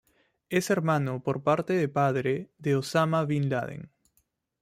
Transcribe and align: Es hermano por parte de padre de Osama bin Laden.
Es 0.49 0.71
hermano 0.71 1.21
por 1.21 1.43
parte 1.43 1.73
de 1.73 1.87
padre 1.87 2.49
de 2.57 2.75
Osama 2.75 3.23
bin 3.25 3.51
Laden. 3.51 3.91